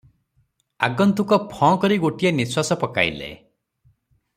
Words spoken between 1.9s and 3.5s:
ଗୋଟିଏ ନିଶ୍ୱାସ ପକାଇଲେ।